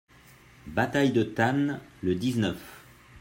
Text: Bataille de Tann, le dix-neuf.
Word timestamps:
Bataille 0.65 1.11
de 1.11 1.21
Tann, 1.21 1.79
le 2.01 2.15
dix-neuf. 2.15 2.87